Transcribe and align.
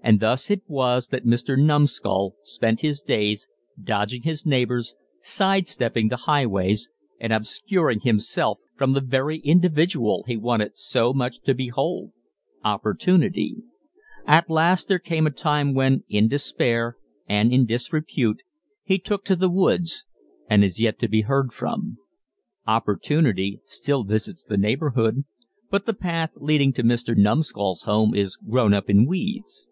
And 0.00 0.20
thus 0.20 0.50
it 0.50 0.62
was 0.66 1.08
that 1.08 1.26
Mister 1.26 1.54
Numbskull 1.54 2.34
spent 2.42 2.80
his 2.80 3.02
days, 3.02 3.46
dodging 3.78 4.22
his 4.22 4.46
neighbors, 4.46 4.94
sidestepping 5.20 6.08
the 6.08 6.16
highways 6.16 6.88
and 7.20 7.30
obscuring 7.30 8.00
himself 8.00 8.58
from 8.78 8.94
the 8.94 9.02
very 9.02 9.36
individual 9.38 10.24
he 10.26 10.34
wanted 10.38 10.78
so 10.78 11.12
much 11.12 11.42
to 11.42 11.52
behold 11.52 12.12
Opportunity. 12.64 13.56
At 14.26 14.48
last 14.48 14.88
there 14.88 14.98
came 15.00 15.26
a 15.26 15.30
time 15.30 15.74
when, 15.74 16.04
in 16.08 16.26
despair, 16.26 16.96
and 17.28 17.52
in 17.52 17.66
disrepute, 17.66 18.40
he 18.84 18.98
took 18.98 19.26
to 19.26 19.36
the 19.36 19.50
woods 19.50 20.06
and 20.48 20.64
is 20.64 20.80
yet 20.80 20.98
to 21.00 21.08
be 21.08 21.22
heard 21.22 21.52
from. 21.52 21.98
Opportunity 22.66 23.60
still 23.64 24.04
visits 24.04 24.42
the 24.42 24.56
neighborhood, 24.56 25.24
but 25.70 25.84
the 25.84 25.92
path 25.92 26.30
leading 26.36 26.72
to 26.74 26.82
Mister 26.82 27.14
Numbskull's 27.14 27.82
home 27.82 28.14
is 28.14 28.36
grown 28.36 28.72
up 28.72 28.88
in 28.88 29.04
weeds. 29.04 29.68